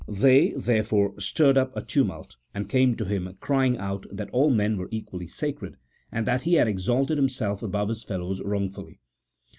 They, 0.09 0.49
therefore, 0.53 1.13
stirred 1.19 1.59
up 1.59 1.77
a 1.77 1.83
tumult, 1.83 2.35
and 2.55 2.67
came 2.67 2.95
to 2.95 3.05
him, 3.05 3.31
crying 3.39 3.77
out 3.77 4.07
that 4.11 4.31
all 4.31 4.49
men 4.49 4.77
were 4.79 4.87
equally 4.89 5.27
sacred, 5.27 5.77
and 6.11 6.25
that 6.25 6.41
he 6.41 6.55
had 6.55 6.67
exalted 6.67 7.19
himself 7.19 7.61
above 7.61 7.89
his 7.89 8.01
fellows 8.01 8.41
wrongfully. 8.41 8.99